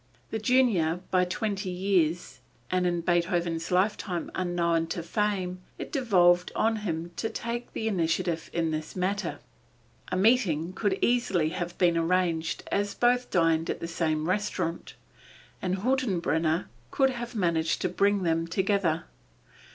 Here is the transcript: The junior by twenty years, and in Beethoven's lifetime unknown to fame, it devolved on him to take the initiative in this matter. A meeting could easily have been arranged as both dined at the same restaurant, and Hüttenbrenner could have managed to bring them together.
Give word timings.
The 0.31 0.39
junior 0.39 1.01
by 1.11 1.25
twenty 1.25 1.69
years, 1.69 2.39
and 2.71 2.87
in 2.87 3.01
Beethoven's 3.01 3.69
lifetime 3.69 4.31
unknown 4.33 4.87
to 4.87 5.03
fame, 5.03 5.61
it 5.77 5.91
devolved 5.91 6.51
on 6.55 6.77
him 6.77 7.11
to 7.17 7.29
take 7.29 7.71
the 7.73 7.87
initiative 7.87 8.49
in 8.51 8.71
this 8.71 8.95
matter. 8.95 9.37
A 10.11 10.17
meeting 10.17 10.73
could 10.73 10.97
easily 11.03 11.49
have 11.49 11.77
been 11.77 11.99
arranged 11.99 12.63
as 12.71 12.95
both 12.95 13.29
dined 13.29 13.69
at 13.69 13.79
the 13.79 13.87
same 13.87 14.27
restaurant, 14.27 14.95
and 15.61 15.77
Hüttenbrenner 15.77 16.65
could 16.89 17.11
have 17.11 17.35
managed 17.35 17.79
to 17.83 17.89
bring 17.89 18.23
them 18.23 18.47
together. 18.47 19.03